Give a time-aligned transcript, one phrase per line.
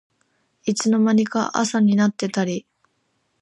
[0.65, 2.65] いつの間にか朝になってたり